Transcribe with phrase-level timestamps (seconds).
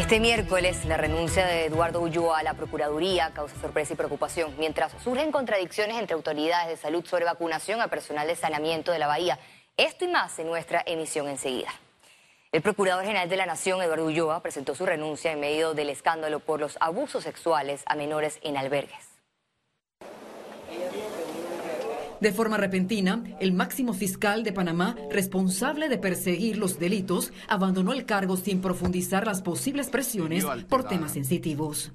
[0.00, 4.92] Este miércoles, la renuncia de Eduardo Ulloa a la Procuraduría causa sorpresa y preocupación, mientras
[5.04, 9.38] surgen contradicciones entre autoridades de salud sobre vacunación a personal de saneamiento de la Bahía.
[9.76, 11.68] Esto y más en nuestra emisión enseguida.
[12.50, 16.40] El Procurador General de la Nación, Eduardo Ulloa, presentó su renuncia en medio del escándalo
[16.40, 19.09] por los abusos sexuales a menores en albergues.
[22.20, 28.04] De forma repentina, el máximo fiscal de Panamá, responsable de perseguir los delitos, abandonó el
[28.04, 31.92] cargo sin profundizar las posibles presiones por temas sensitivos.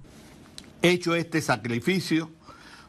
[0.82, 2.32] Hecho este sacrificio,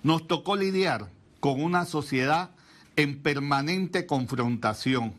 [0.02, 1.10] nos tocó lidiar
[1.40, 2.52] con una sociedad
[2.96, 5.12] en permanente confrontación,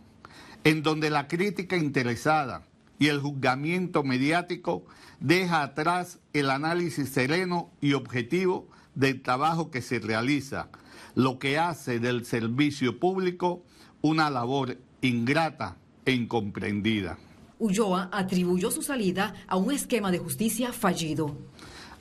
[0.64, 2.64] en donde la crítica interesada
[2.98, 4.86] y el juzgamiento mediático
[5.20, 10.70] deja atrás el análisis sereno y objetivo del trabajo que se realiza
[11.16, 13.64] lo que hace del servicio público
[14.02, 17.18] una labor ingrata e incomprendida.
[17.60, 21.36] Ulloa atribuyó su salida a un esquema de justicia fallido.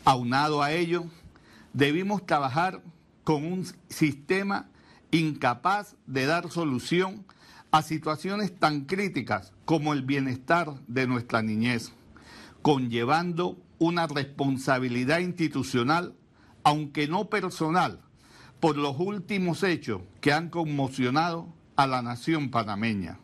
[0.04, 1.06] Aunado a ello,
[1.72, 2.82] debimos trabajar
[3.24, 4.68] con un sistema
[5.10, 7.24] incapaz de dar solución
[7.70, 11.92] a situaciones tan críticas como el bienestar de nuestra niñez,
[12.62, 16.14] conllevando una responsabilidad institucional,
[16.62, 18.00] aunque no personal,
[18.60, 23.18] por los últimos hechos que han conmocionado a la nación panameña,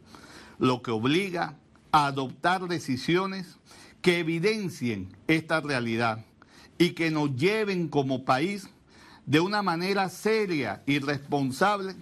[0.58, 1.56] lo que obliga
[1.90, 3.58] a adoptar decisiones
[4.02, 6.24] que evidencien esta realidad
[6.78, 8.68] y que nos lleven como país
[9.26, 11.94] de una manera seria y responsable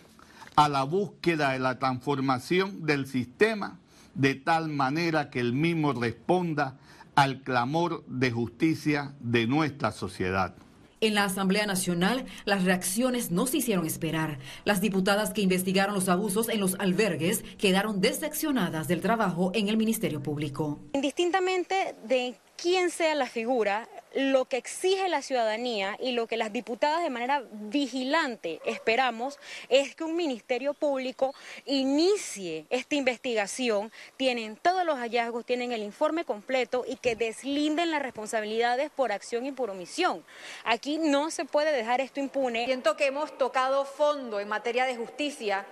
[0.56, 3.78] a la búsqueda de la transformación del sistema
[4.15, 6.78] de tal manera que el mismo responda
[7.15, 10.55] al clamor de justicia de nuestra sociedad.
[11.03, 14.39] En la Asamblea Nacional, las reacciones no se hicieron esperar.
[14.67, 19.78] Las diputadas que investigaron los abusos en los albergues quedaron decepcionadas del trabajo en el
[19.78, 20.78] Ministerio Público.
[20.93, 26.53] Indistintamente de quién sea la figura, lo que exige la ciudadanía y lo que las
[26.53, 29.38] diputadas de manera vigilante esperamos
[29.69, 31.34] es que un ministerio público
[31.65, 38.03] inicie esta investigación, tienen todos los hallazgos, tienen el informe completo y que deslinden las
[38.03, 40.25] responsabilidades por acción y por omisión.
[40.65, 42.65] Aquí no se puede dejar esto impune.
[42.65, 45.66] Siento que hemos tocado fondo en materia de justicia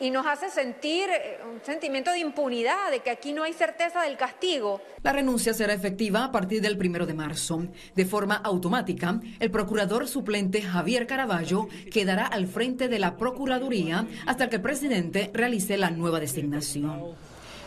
[0.00, 4.02] y nos hace sentir eh, un sentimiento de impunidad, de que aquí no hay certeza
[4.02, 4.80] del castigo.
[5.02, 7.66] La renuncia será efectiva a partir del primero de marzo.
[7.94, 14.48] De forma automática, el procurador suplente Javier Caraballo quedará al frente de la Procuraduría hasta
[14.48, 17.14] que el presidente realice la nueva designación.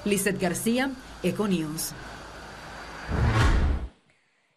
[0.05, 0.91] Lizeth García,
[1.23, 1.93] Econius.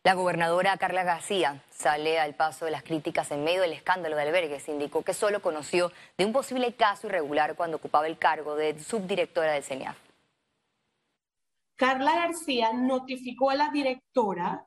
[0.02, 4.22] La gobernadora Carla García sale al paso de las críticas en medio del escándalo de
[4.22, 4.66] albergues.
[4.68, 9.52] Indicó que solo conoció de un posible caso irregular cuando ocupaba el cargo de subdirectora
[9.52, 9.98] del CENIAF.
[11.76, 14.66] Carla García notificó a la directora,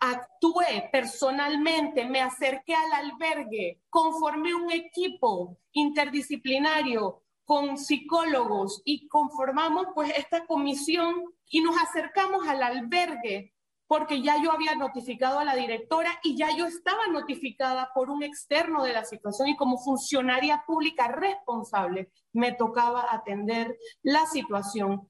[0.00, 10.10] actué personalmente, me acerqué al albergue, conformé un equipo interdisciplinario con psicólogos y conformamos pues
[10.16, 13.53] esta comisión y nos acercamos al albergue
[13.86, 18.22] porque ya yo había notificado a la directora y ya yo estaba notificada por un
[18.22, 25.08] externo de la situación y como funcionaria pública responsable me tocaba atender la situación.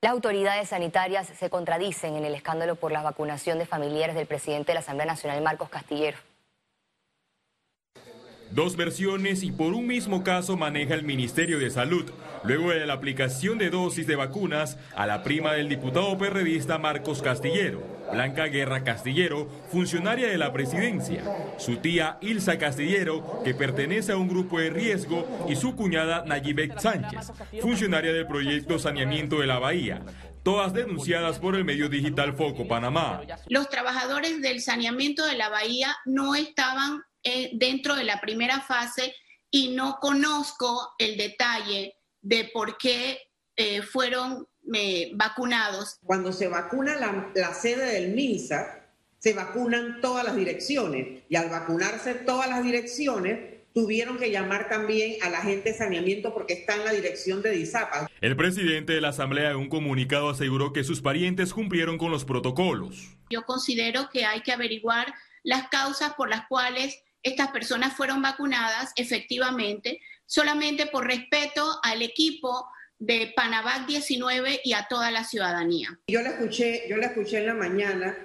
[0.00, 4.68] Las autoridades sanitarias se contradicen en el escándalo por la vacunación de familiares del presidente
[4.68, 6.18] de la Asamblea Nacional, Marcos Castillero.
[8.50, 12.06] Dos versiones y por un mismo caso maneja el Ministerio de Salud,
[12.44, 17.20] luego de la aplicación de dosis de vacunas a la prima del diputado perredista Marcos
[17.20, 21.22] Castillero, Blanca Guerra Castillero, funcionaria de la presidencia,
[21.58, 26.78] su tía Ilsa Castillero, que pertenece a un grupo de riesgo, y su cuñada Nayibek
[26.78, 30.02] Sánchez, funcionaria del proyecto Saneamiento de la Bahía
[30.42, 33.20] todas denunciadas por el medio digital Foco Panamá.
[33.48, 39.14] Los trabajadores del saneamiento de la bahía no estaban eh, dentro de la primera fase
[39.50, 43.18] y no conozco el detalle de por qué
[43.56, 45.98] eh, fueron eh, vacunados.
[46.04, 48.86] Cuando se vacuna la, la sede del MINSA,
[49.18, 55.22] se vacunan todas las direcciones y al vacunarse todas las direcciones, tuvieron que llamar también
[55.22, 58.08] a la gente de saneamiento porque está en la dirección de DISAPA.
[58.20, 62.24] El presidente de la Asamblea en un comunicado aseguró que sus parientes cumplieron con los
[62.24, 63.16] protocolos.
[63.30, 65.12] Yo considero que hay que averiguar
[65.42, 72.66] las causas por las cuales estas personas fueron vacunadas efectivamente, solamente por respeto al equipo
[72.98, 75.98] de Panavac 19 y a toda la ciudadanía.
[76.08, 78.16] Yo la escuché, yo la escuché en la mañana,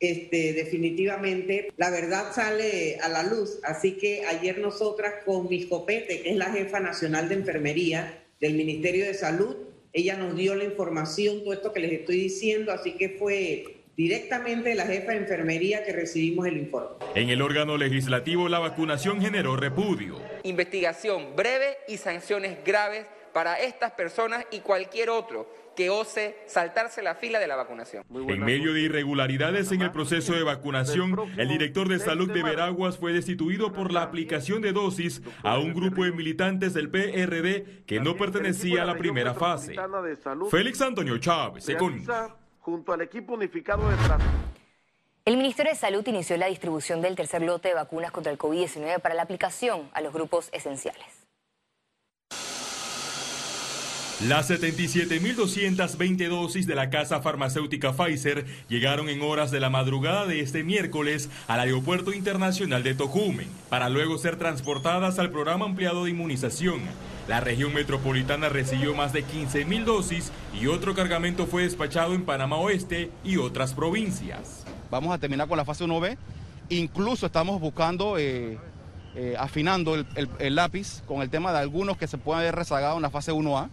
[0.00, 6.22] este, definitivamente la verdad sale a la luz, así que ayer nosotras con Mis Copete,
[6.22, 9.56] que es la jefa nacional de enfermería del Ministerio de Salud,
[9.92, 14.70] ella nos dio la información, todo esto que les estoy diciendo, así que fue directamente
[14.70, 16.96] de la jefa de enfermería que recibimos el informe.
[17.14, 20.20] En el órgano legislativo la vacunación generó repudio.
[20.44, 27.14] Investigación breve y sanciones graves para estas personas y cualquier otro que ose saltarse la
[27.14, 28.04] fila de la vacunación.
[28.10, 32.98] En medio de irregularidades en el proceso de vacunación, el director de salud de Veraguas
[32.98, 38.00] fue destituido por la aplicación de dosis a un grupo de militantes del PRD que
[38.00, 39.74] no pertenecía a la primera fase.
[40.50, 42.04] Félix Antonio Chávez, Econ
[42.62, 43.96] junto al equipo unificado de
[45.24, 49.00] El Ministerio de Salud inició la distribución del tercer lote de vacunas contra el COVID-19
[49.00, 51.22] para la aplicación a los grupos esenciales.
[54.28, 60.38] Las 77.220 dosis de la casa farmacéutica Pfizer llegaron en horas de la madrugada de
[60.38, 66.10] este miércoles al Aeropuerto Internacional de Tocumen, para luego ser transportadas al programa ampliado de
[66.10, 66.82] inmunización.
[67.28, 72.56] La región metropolitana recibió más de 15.000 dosis y otro cargamento fue despachado en Panamá
[72.56, 74.64] Oeste y otras provincias.
[74.90, 76.16] Vamos a terminar con la fase 1B.
[76.68, 78.18] Incluso estamos buscando...
[78.18, 78.58] Eh,
[79.14, 80.06] eh, afinando el,
[80.38, 83.30] el lápiz con el tema de algunos que se pueden haber rezagado en la fase
[83.30, 83.68] 1A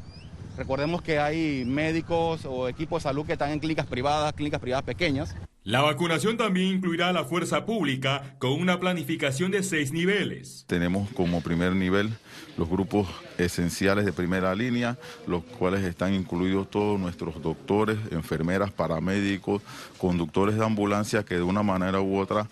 [0.59, 4.83] Recordemos que hay médicos o equipos de salud que están en clínicas privadas, clínicas privadas
[4.83, 5.33] pequeñas.
[5.69, 10.65] La vacunación también incluirá a la fuerza pública con una planificación de seis niveles.
[10.65, 12.09] Tenemos como primer nivel
[12.57, 13.07] los grupos
[13.37, 19.61] esenciales de primera línea, los cuales están incluidos todos nuestros doctores, enfermeras, paramédicos,
[19.99, 22.47] conductores de ambulancia que de una manera u otra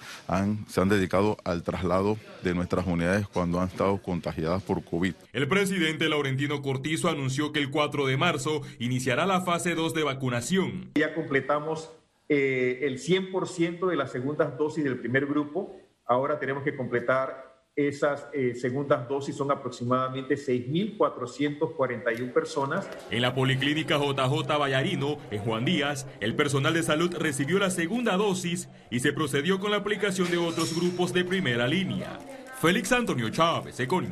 [0.68, 5.16] se han dedicado al traslado de nuestras unidades cuando han estado contagiadas por COVID.
[5.34, 10.04] El presidente Laurentino Cortizo anunció que el 4 de marzo iniciará la fase 2 de
[10.04, 10.92] vacunación.
[10.94, 11.90] Ya completamos
[12.30, 15.76] eh, el 100% de las segundas dosis del primer grupo.
[16.06, 17.48] Ahora tenemos que completar
[17.78, 22.90] esas eh, segundas dosis son aproximadamente 6.441 personas.
[23.12, 28.18] En la Policlínica JJ Vallarino, en Juan Díaz, el personal de salud recibió la segunda
[28.18, 32.18] dosis y se procedió con la aplicación de otros grupos de primera línea.
[32.60, 34.12] Félix Antonio Chávez, Econ.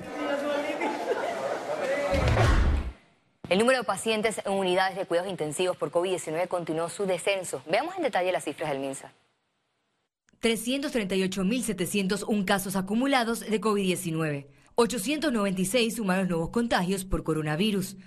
[3.47, 7.61] El número de pacientes en unidades de cuidados intensivos por COVID-19 continuó su descenso.
[7.69, 9.13] Veamos en detalle las cifras del MINSA.
[10.41, 14.47] 338.701 casos acumulados de COVID-19.
[14.73, 17.97] 896 humanos nuevos contagios por coronavirus.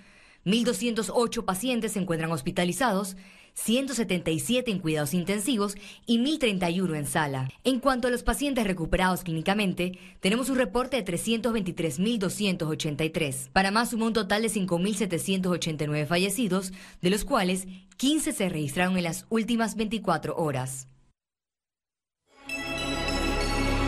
[0.45, 3.15] 1.208 pacientes se encuentran hospitalizados,
[3.53, 5.75] 177 en cuidados intensivos
[6.05, 7.49] y 1.031 en sala.
[7.63, 13.49] En cuanto a los pacientes recuperados clínicamente, tenemos un reporte de 323.283.
[13.51, 16.71] Panamá sumó un total de 5.789 fallecidos,
[17.01, 20.87] de los cuales 15 se registraron en las últimas 24 horas.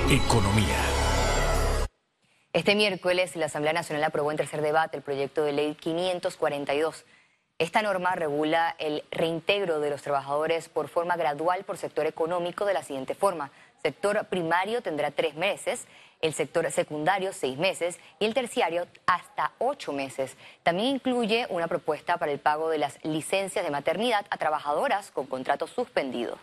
[0.10, 0.91] Economía.
[2.54, 7.06] Este miércoles la Asamblea Nacional aprobó en tercer debate el proyecto de ley 542.
[7.60, 12.74] Esta norma regula el reintegro de los trabajadores por forma gradual por sector económico de
[12.74, 13.52] la siguiente forma.
[13.82, 15.88] Sector primario tendrá tres meses,
[16.20, 20.36] el sector secundario seis meses y el terciario hasta ocho meses.
[20.62, 25.26] También incluye una propuesta para el pago de las licencias de maternidad a trabajadoras con
[25.26, 26.38] contrato suspendido.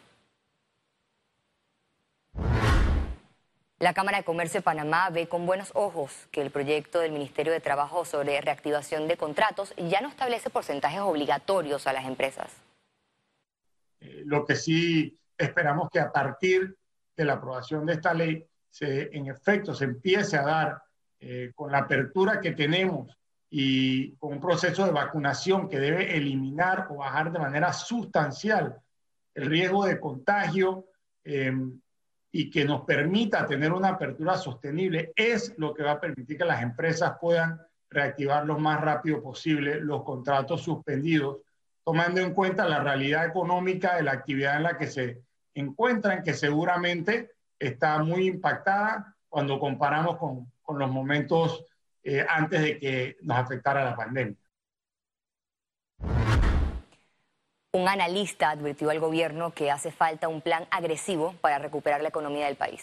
[3.80, 7.52] La Cámara de Comercio de Panamá ve con buenos ojos que el proyecto del Ministerio
[7.52, 12.50] de Trabajo sobre reactivación de contratos ya no establece porcentajes obligatorios a las empresas.
[14.00, 16.76] Eh, lo que sí esperamos que a partir
[17.16, 20.82] de la aprobación de esta ley, se, en efecto, se empiece a dar
[21.20, 23.16] eh, con la apertura que tenemos
[23.48, 28.76] y con un proceso de vacunación que debe eliminar o bajar de manera sustancial
[29.34, 30.86] el riesgo de contagio.
[31.22, 31.52] Eh,
[32.30, 36.44] y que nos permita tener una apertura sostenible es lo que va a permitir que
[36.44, 41.38] las empresas puedan reactivar lo más rápido posible los contratos suspendidos,
[41.84, 45.22] tomando en cuenta la realidad económica de la actividad en la que se
[45.54, 51.64] encuentran, que seguramente está muy impactada cuando comparamos con, con los momentos
[52.02, 54.36] eh, antes de que nos afectara la pandemia.
[57.72, 62.46] Un analista advirtió al gobierno que hace falta un plan agresivo para recuperar la economía
[62.46, 62.82] del país.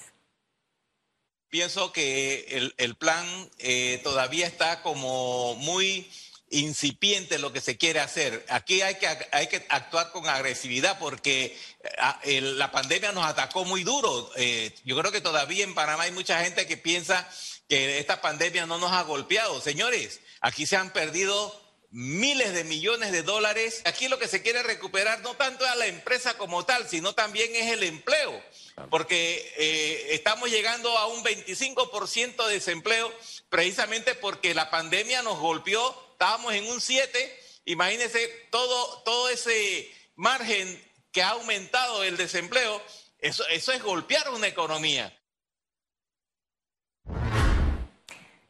[1.50, 3.26] Pienso que el, plan
[3.60, 6.08] eh, todavía está como muy
[6.50, 8.46] incipiente lo que se quiere hacer.
[8.50, 11.58] Aquí hay que, hay que actuar con agresividad porque
[11.98, 14.32] ah, la pandemia nos atacó muy duro.
[14.36, 17.28] Eh, yo creo que todavía en Panamá hay mucha gente que piensa
[17.68, 19.60] que esta pandemia no nos ha golpeado.
[19.62, 21.65] Señores, aquí se han perdido
[21.96, 23.82] miles de millones de dólares.
[23.86, 27.14] Aquí lo que se quiere recuperar no tanto es a la empresa como tal, sino
[27.14, 28.44] también es el empleo,
[28.90, 33.12] porque eh, estamos llegando a un 25% de desempleo
[33.50, 40.82] precisamente porque la pandemia nos golpeó, estábamos en un 7 Imagínense todo, todo ese margen
[41.12, 42.82] que ha aumentado el desempleo,
[43.20, 45.18] eso, eso es golpear una economía.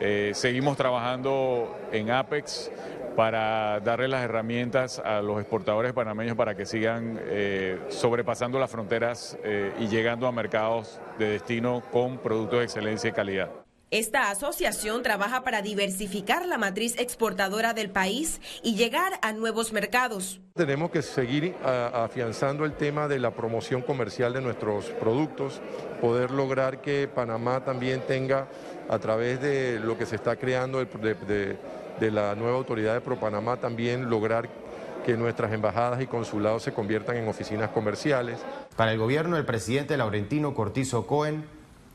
[0.00, 2.72] Eh, seguimos trabajando en Apex
[3.14, 9.38] para darle las herramientas a los exportadores panameños para que sigan eh, sobrepasando las fronteras
[9.44, 13.61] eh, y llegando a mercados de destino con productos de excelencia y calidad.
[13.92, 20.40] Esta asociación trabaja para diversificar la matriz exportadora del país y llegar a nuevos mercados.
[20.54, 25.60] Tenemos que seguir afianzando el tema de la promoción comercial de nuestros productos,
[26.00, 28.48] poder lograr que Panamá también tenga,
[28.88, 31.58] a través de lo que se está creando de,
[32.00, 34.48] de la nueva autoridad de ProPanamá, también lograr
[35.04, 38.38] que nuestras embajadas y consulados se conviertan en oficinas comerciales.
[38.74, 41.44] Para el gobierno del presidente Laurentino Cortizo Cohen,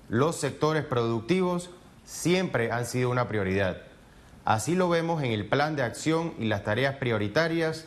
[0.10, 1.72] los sectores productivos
[2.08, 3.82] siempre han sido una prioridad.
[4.46, 7.86] Así lo vemos en el plan de acción y las tareas prioritarias,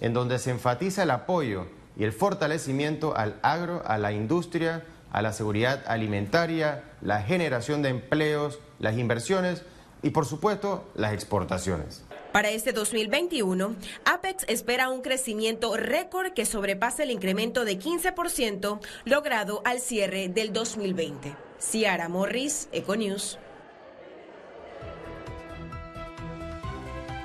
[0.00, 5.22] en donde se enfatiza el apoyo y el fortalecimiento al agro, a la industria, a
[5.22, 9.62] la seguridad alimentaria, la generación de empleos, las inversiones
[10.02, 12.02] y por supuesto las exportaciones.
[12.32, 19.62] Para este 2021, Apex espera un crecimiento récord que sobrepase el incremento de 15% logrado
[19.64, 21.36] al cierre del 2020.
[21.60, 23.38] Ciara Morris, Econews.